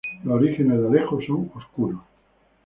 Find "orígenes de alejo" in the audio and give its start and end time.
0.41-1.19